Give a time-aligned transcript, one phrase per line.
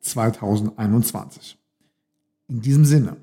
[0.00, 1.58] 2021.
[2.48, 3.16] In diesem Sinne,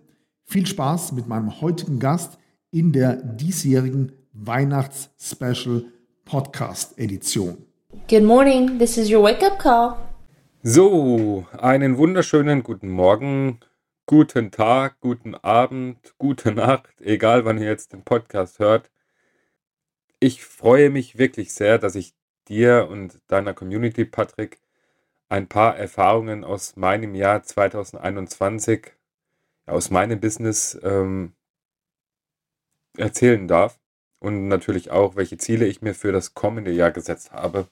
[0.43, 2.37] viel Spaß mit meinem heutigen Gast
[2.71, 5.85] in der diesjährigen Weihnachts-Special
[6.25, 7.57] Podcast Edition.
[8.09, 9.95] Good morning, this is your wake-up call.
[10.61, 13.59] So, einen wunderschönen guten Morgen,
[14.07, 18.91] guten Tag, guten Abend, gute Nacht, egal wann ihr jetzt den Podcast hört.
[20.19, 22.13] Ich freue mich wirklich sehr, dass ich
[22.47, 24.59] dir und deiner Community, Patrick,
[25.29, 28.93] ein paar Erfahrungen aus meinem Jahr 2021,
[29.65, 31.33] aus meinem Business ähm,
[32.97, 33.79] erzählen darf.
[34.19, 37.67] Und natürlich auch, welche Ziele ich mir für das kommende Jahr gesetzt habe.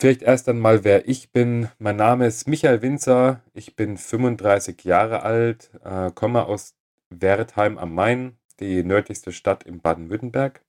[0.00, 1.68] Vielleicht erst einmal, wer ich bin.
[1.80, 3.42] Mein Name ist Michael Winzer.
[3.54, 6.76] Ich bin 35 Jahre alt, äh, komme aus
[7.10, 10.62] Wertheim am Main, die nördlichste Stadt in Baden-Württemberg.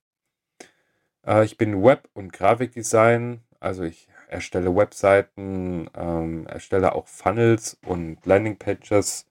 [1.26, 8.26] Äh, ich bin Web- und Grafikdesign, also ich erstelle Webseiten, ähm, erstelle auch Funnels und
[8.26, 9.26] Landingpages.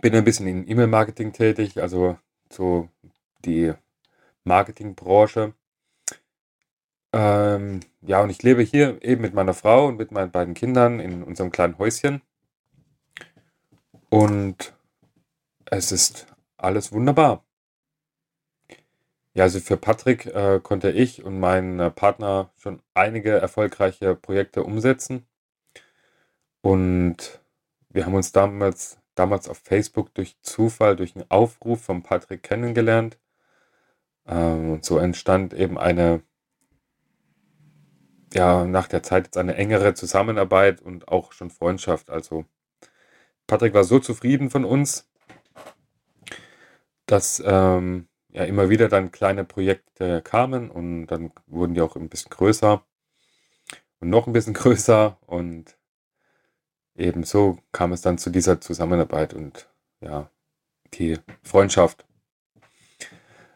[0.00, 2.18] Bin ein bisschen in E-Mail-Marketing tätig, also
[2.50, 2.88] so
[3.44, 3.72] die
[4.44, 5.54] Marketingbranche.
[7.12, 11.00] Ähm, ja, und ich lebe hier eben mit meiner Frau und mit meinen beiden Kindern
[11.00, 12.22] in unserem kleinen Häuschen.
[14.10, 14.74] Und
[15.66, 16.26] es ist
[16.56, 17.44] alles wunderbar.
[19.38, 24.64] Ja, also für Patrick äh, konnte ich und mein äh, Partner schon einige erfolgreiche Projekte
[24.64, 25.28] umsetzen.
[26.60, 27.40] Und
[27.88, 33.16] wir haben uns damals, damals auf Facebook durch Zufall, durch einen Aufruf von Patrick kennengelernt.
[34.26, 36.20] Ähm, und so entstand eben eine,
[38.34, 42.10] ja, nach der Zeit jetzt eine engere Zusammenarbeit und auch schon Freundschaft.
[42.10, 42.44] Also
[43.46, 45.08] Patrick war so zufrieden von uns,
[47.06, 52.08] dass ähm, ja immer wieder dann kleine Projekte kamen und dann wurden die auch ein
[52.08, 52.84] bisschen größer
[54.00, 55.76] und noch ein bisschen größer und
[56.94, 59.68] ebenso kam es dann zu dieser Zusammenarbeit und
[60.00, 60.30] ja,
[60.94, 62.04] die Freundschaft.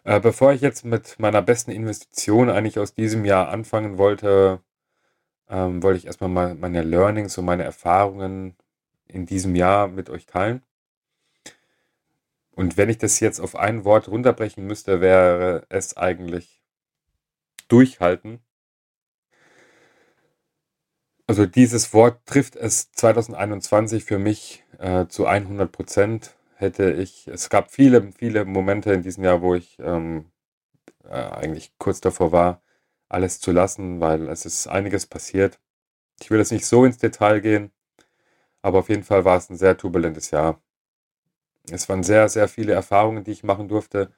[0.05, 4.61] Äh, bevor ich jetzt mit meiner besten Investition eigentlich aus diesem Jahr anfangen wollte,
[5.49, 8.57] ähm, wollte ich erstmal mal meine Learnings und meine Erfahrungen
[9.07, 10.63] in diesem Jahr mit euch teilen.
[12.55, 16.63] Und wenn ich das jetzt auf ein Wort runterbrechen müsste, wäre es eigentlich
[17.69, 18.41] durchhalten.
[21.27, 26.37] Also dieses Wort trifft es 2021 für mich äh, zu 100 Prozent.
[26.57, 30.31] Hätte ich, es gab viele, viele Momente in diesem Jahr, wo ich ähm,
[31.05, 32.63] äh, eigentlich kurz davor war,
[33.09, 35.59] alles zu lassen, weil es ist einiges passiert.
[36.21, 37.73] Ich will jetzt nicht so ins Detail gehen,
[38.63, 40.61] aber auf jeden Fall war es ein sehr turbulentes Jahr
[41.71, 44.13] es waren sehr, sehr viele Erfahrungen, die ich machen durfte,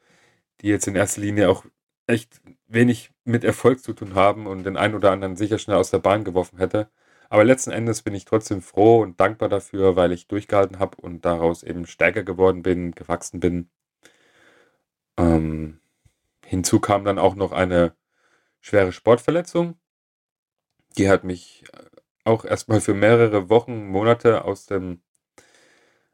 [0.60, 1.65] die jetzt in erster Linie auch
[2.06, 5.91] echt wenig mit Erfolg zu tun haben und den einen oder anderen sicher schnell aus
[5.91, 6.91] der Bahn geworfen hätte.
[7.31, 11.25] Aber letzten Endes bin ich trotzdem froh und dankbar dafür, weil ich durchgehalten habe und
[11.25, 13.70] daraus eben stärker geworden bin, gewachsen bin.
[15.17, 15.81] Ähm,
[16.44, 17.94] hinzu kam dann auch noch eine
[18.61, 19.79] schwere Sportverletzung.
[20.96, 21.64] Die hat mich
[22.25, 25.02] auch erstmal für mehrere Wochen, Monate aus dem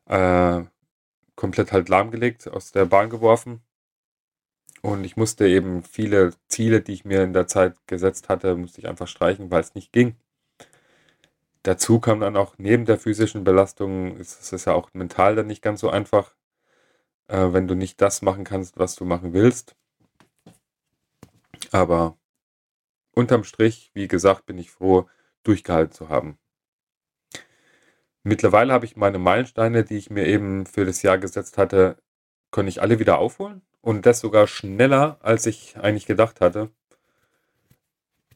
[0.06, 0.62] äh,
[1.40, 3.62] komplett halt lahmgelegt, aus der Bahn geworfen.
[4.82, 8.80] Und ich musste eben viele Ziele, die ich mir in der Zeit gesetzt hatte, musste
[8.82, 10.16] ich einfach streichen, weil es nicht ging.
[11.62, 15.62] Dazu kam dann auch neben der physischen Belastung, ist es ja auch mental dann nicht
[15.62, 16.34] ganz so einfach,
[17.28, 19.74] äh, wenn du nicht das machen kannst, was du machen willst.
[21.70, 22.18] Aber
[23.12, 25.08] unterm Strich, wie gesagt, bin ich froh,
[25.42, 26.38] durchgehalten zu haben.
[28.22, 31.96] Mittlerweile habe ich meine Meilensteine, die ich mir eben für das Jahr gesetzt hatte,
[32.50, 36.70] konnte ich alle wieder aufholen und das sogar schneller, als ich eigentlich gedacht hatte.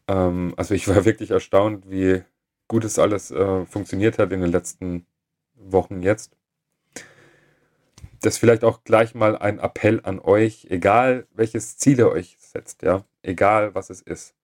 [0.09, 2.23] Ähm, also ich war wirklich erstaunt, wie
[2.69, 5.07] gut es alles äh, funktioniert hat in den letzten
[5.55, 6.37] Wochen jetzt.
[8.23, 12.83] Das vielleicht auch gleich mal ein Appell an euch, egal welches Ziel ihr euch setzt,
[12.83, 14.35] ja, egal was es ist.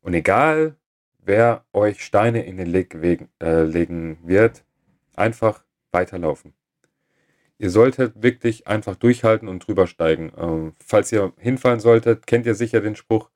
[0.00, 0.76] Und egal
[1.24, 2.94] wer euch Steine in den Leg
[3.42, 4.64] äh, legen wird,
[5.14, 6.54] einfach weiterlaufen.
[7.58, 10.32] Ihr solltet wirklich einfach durchhalten und drüber steigen.
[10.36, 13.30] Ähm, falls ihr hinfallen solltet, kennt ihr sicher den Spruch,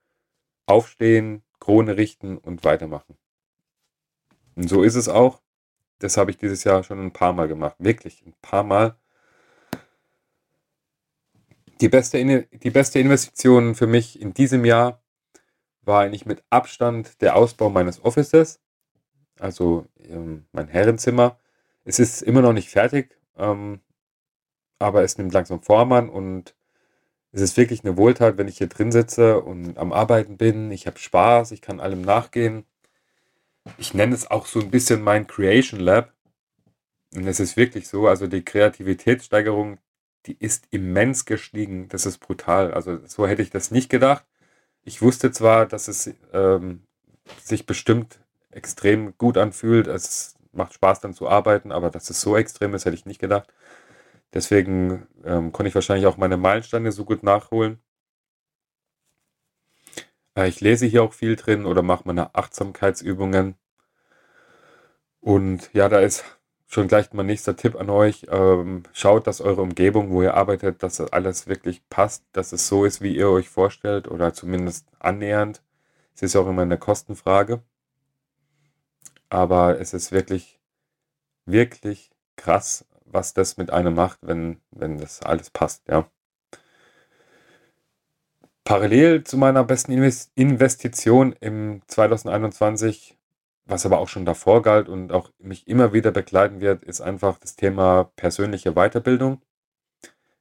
[0.66, 3.16] aufstehen, Krone richten und weitermachen.
[4.56, 5.40] Und so ist es auch.
[6.00, 7.76] Das habe ich dieses Jahr schon ein paar Mal gemacht.
[7.78, 8.96] Wirklich, ein paar Mal.
[11.80, 15.00] Die beste, die beste Investition für mich in diesem Jahr
[15.88, 18.60] war eigentlich mit Abstand der Ausbau meines Offices,
[19.40, 21.38] also ähm, mein Herrenzimmer.
[21.84, 23.80] Es ist immer noch nicht fertig, ähm,
[24.78, 26.54] aber es nimmt langsam Form an und
[27.32, 30.70] es ist wirklich eine Wohltat, wenn ich hier drin sitze und am Arbeiten bin.
[30.70, 32.64] Ich habe Spaß, ich kann allem nachgehen.
[33.76, 36.12] Ich nenne es auch so ein bisschen mein Creation Lab.
[37.14, 39.78] Und es ist wirklich so, also die Kreativitätssteigerung,
[40.26, 41.88] die ist immens gestiegen.
[41.88, 42.72] Das ist brutal.
[42.72, 44.24] Also so hätte ich das nicht gedacht.
[44.84, 46.82] Ich wusste zwar, dass es ähm,
[47.42, 48.20] sich bestimmt
[48.50, 49.86] extrem gut anfühlt.
[49.86, 53.20] Es macht Spaß dann zu arbeiten, aber dass es so extrem ist, hätte ich nicht
[53.20, 53.52] gedacht.
[54.34, 57.80] Deswegen ähm, konnte ich wahrscheinlich auch meine Meilensteine so gut nachholen.
[60.36, 63.56] Äh, ich lese hier auch viel drin oder mache meine Achtsamkeitsübungen.
[65.20, 66.24] Und ja, da ist
[66.68, 68.26] schon gleich mein nächster Tipp an euch.
[68.30, 72.84] Ähm, schaut, dass eure Umgebung, wo ihr arbeitet, dass alles wirklich passt, dass es so
[72.84, 75.62] ist, wie ihr euch vorstellt oder zumindest annähernd.
[76.14, 77.62] Es ist auch immer eine Kostenfrage.
[79.30, 80.60] Aber es ist wirklich,
[81.46, 86.08] wirklich krass, was das mit einem macht, wenn, wenn das alles passt, ja.
[88.64, 93.17] Parallel zu meiner besten Investition im 2021,
[93.68, 97.38] was aber auch schon davor galt und auch mich immer wieder begleiten wird, ist einfach
[97.38, 99.42] das Thema persönliche Weiterbildung.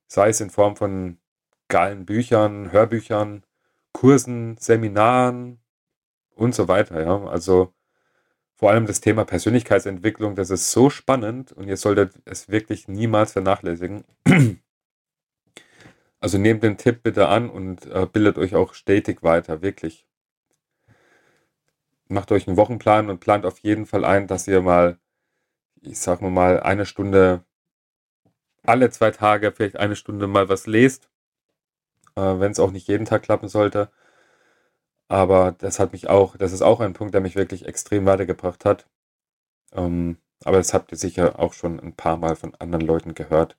[0.07, 1.19] Sei es in Form von
[1.67, 3.43] geilen Büchern, Hörbüchern,
[3.91, 5.59] Kursen, Seminaren
[6.35, 7.25] und so weiter, ja.
[7.27, 7.73] Also
[8.55, 13.33] vor allem das Thema Persönlichkeitsentwicklung, das ist so spannend und ihr solltet es wirklich niemals
[13.33, 14.05] vernachlässigen.
[16.19, 20.07] Also nehmt den Tipp bitte an und äh, bildet euch auch stetig weiter, wirklich.
[22.09, 24.97] Macht euch einen Wochenplan und plant auf jeden Fall ein, dass ihr mal,
[25.81, 27.43] ich sag mal, eine Stunde,
[28.63, 31.09] alle zwei Tage vielleicht eine Stunde mal was lest,
[32.15, 33.89] äh, wenn es auch nicht jeden Tag klappen sollte.
[35.09, 38.65] Aber das hat mich auch, das ist auch ein Punkt, der mich wirklich extrem weitergebracht
[38.65, 38.87] hat.
[39.73, 43.57] Ähm, aber das habt ihr sicher auch schon ein paar Mal von anderen Leuten gehört,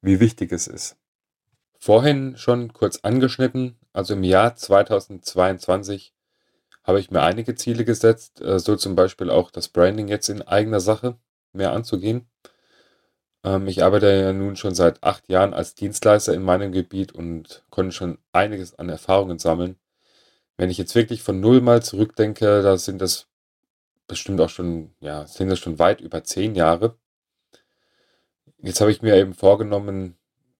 [0.00, 0.96] wie wichtig es ist.
[1.78, 6.15] Vorhin schon kurz angeschnitten, also im Jahr 2022
[6.86, 10.42] habe ich mir einige Ziele gesetzt, äh, so zum Beispiel auch das Branding jetzt in
[10.42, 11.16] eigener Sache
[11.52, 12.28] mehr anzugehen.
[13.44, 17.64] Ähm, ich arbeite ja nun schon seit acht Jahren als Dienstleister in meinem Gebiet und
[17.70, 19.76] konnte schon einiges an Erfahrungen sammeln.
[20.56, 23.28] Wenn ich jetzt wirklich von null mal zurückdenke, da sind das
[24.06, 26.96] bestimmt auch schon, ja, sind das schon weit über zehn Jahre.
[28.58, 30.16] Jetzt habe ich mir eben vorgenommen,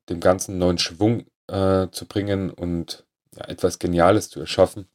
[0.09, 3.07] dem Ganzen neuen Schwung äh, zu bringen und
[3.37, 4.89] ja, etwas Geniales zu erschaffen.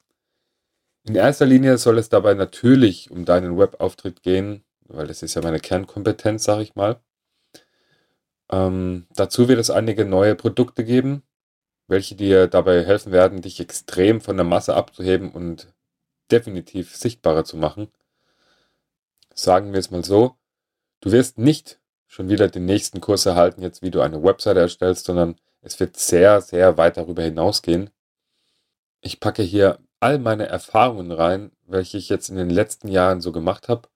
[1.03, 5.41] In erster Linie soll es dabei natürlich um deinen Webauftritt gehen, weil das ist ja
[5.41, 7.01] meine Kernkompetenz, sage ich mal.
[8.51, 11.23] Ähm, dazu wird es einige neue Produkte geben,
[11.87, 15.73] welche dir dabei helfen werden, dich extrem von der Masse abzuheben und
[16.31, 17.89] definitiv sichtbarer zu machen.
[19.33, 20.35] Sagen wir es mal so,
[21.01, 25.05] du wirst nicht schon wieder den nächsten Kurs erhalten, jetzt wie du eine Webseite erstellst,
[25.05, 27.89] sondern es wird sehr, sehr weit darüber hinausgehen.
[29.01, 33.31] Ich packe hier all meine Erfahrungen rein, welche ich jetzt in den letzten Jahren so
[33.31, 33.87] gemacht habe.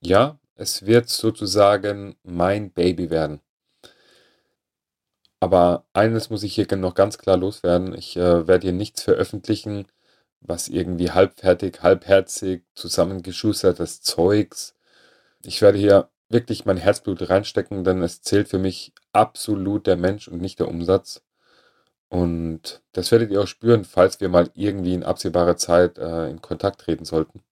[0.00, 3.40] Ja, es wird sozusagen mein Baby werden.
[5.40, 7.94] Aber eines muss ich hier noch ganz klar loswerden.
[7.94, 9.86] Ich äh, werde hier nichts veröffentlichen,
[10.40, 14.74] was irgendwie halbfertig, halbherzig, zusammengeschustertes Zeugs.
[15.44, 20.28] Ich werde hier wirklich mein Herzblut reinstecken, denn es zählt für mich absolut der Mensch
[20.28, 21.22] und nicht der Umsatz.
[22.08, 26.40] Und das werdet ihr auch spüren, falls wir mal irgendwie in absehbarer Zeit äh, in
[26.40, 27.42] Kontakt treten sollten.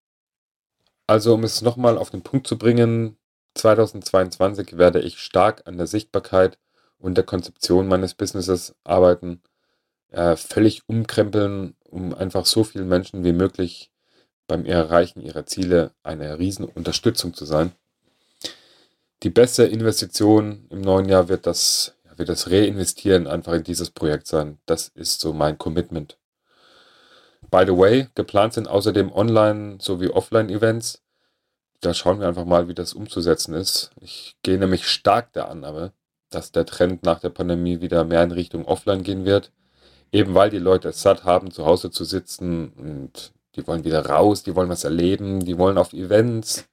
[1.06, 3.16] Also, um es nochmal auf den Punkt zu bringen,
[3.54, 6.58] 2022 werde ich stark an der Sichtbarkeit
[6.98, 9.40] und der Konzeption meines Businesses arbeiten,
[10.10, 13.90] äh, völlig umkrempeln, um einfach so vielen Menschen wie möglich
[14.46, 17.72] beim Erreichen ihrer Ziele eine riesen Unterstützung zu sein.
[19.22, 24.26] Die beste Investition im neuen Jahr wird das, wird das Reinvestieren einfach in dieses Projekt
[24.26, 24.58] sein.
[24.66, 26.18] Das ist so mein Commitment.
[27.50, 31.02] By the way, geplant sind außerdem Online- sowie Offline-Events.
[31.80, 33.90] da schauen wir einfach mal, wie das umzusetzen ist.
[34.00, 35.92] Ich gehe nämlich stark der Annahme,
[36.30, 39.52] dass der Trend nach der Pandemie wieder mehr in Richtung Offline gehen wird.
[40.10, 44.04] Eben weil die Leute es satt haben, zu Hause zu sitzen und die wollen wieder
[44.06, 46.64] raus, die wollen was erleben, die wollen auf Events.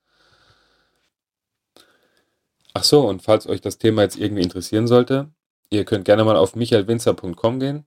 [2.74, 5.32] Ach so, und falls euch das Thema jetzt irgendwie interessieren sollte,
[5.70, 7.86] ihr könnt gerne mal auf michaelwinzer.com gehen.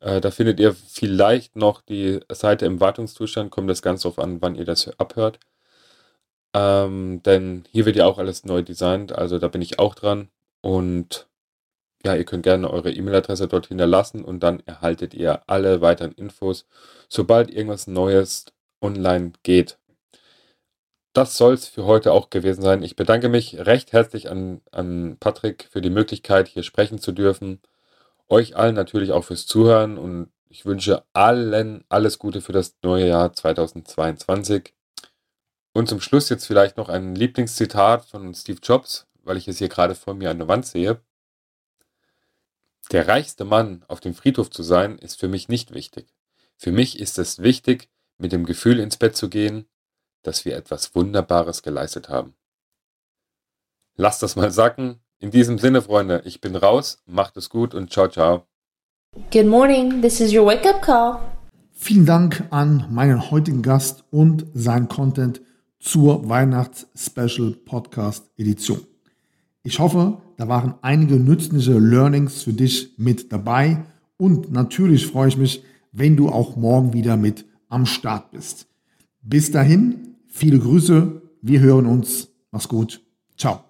[0.00, 4.40] Äh, da findet ihr vielleicht noch die Seite im Wartungszustand, kommt das ganz darauf an,
[4.42, 5.40] wann ihr das abhört.
[6.54, 10.28] Ähm, denn hier wird ja auch alles neu designt, also da bin ich auch dran.
[10.60, 11.28] Und
[12.04, 16.66] ja, ihr könnt gerne eure E-Mail-Adresse dort hinterlassen und dann erhaltet ihr alle weiteren Infos,
[17.08, 18.46] sobald irgendwas Neues
[18.80, 19.78] online geht.
[21.18, 22.80] Das soll es für heute auch gewesen sein.
[22.84, 27.60] Ich bedanke mich recht herzlich an, an Patrick für die Möglichkeit, hier sprechen zu dürfen.
[28.28, 33.08] Euch allen natürlich auch fürs Zuhören und ich wünsche allen alles Gute für das neue
[33.08, 34.72] Jahr 2022.
[35.72, 39.68] Und zum Schluss jetzt vielleicht noch ein Lieblingszitat von Steve Jobs, weil ich es hier
[39.68, 41.00] gerade vor mir an der Wand sehe.
[42.92, 46.14] Der reichste Mann auf dem Friedhof zu sein, ist für mich nicht wichtig.
[46.56, 49.66] Für mich ist es wichtig, mit dem Gefühl ins Bett zu gehen,
[50.28, 52.34] dass wir etwas Wunderbares geleistet haben.
[53.96, 55.00] Lasst das mal sacken.
[55.18, 58.44] In diesem Sinne, Freunde, ich bin raus, macht es gut und ciao, ciao.
[59.32, 61.18] Good morning, this is your wake up call.
[61.72, 65.40] Vielen Dank an meinen heutigen Gast und sein Content
[65.80, 68.80] zur Weihnachts-Special Podcast Edition.
[69.62, 73.84] Ich hoffe, da waren einige nützliche Learnings für dich mit dabei
[74.18, 78.66] und natürlich freue ich mich, wenn du auch morgen wieder mit am Start bist.
[79.22, 80.07] Bis dahin,
[80.38, 83.02] viele Grüße, wir hören uns, mach's gut,
[83.36, 83.67] ciao.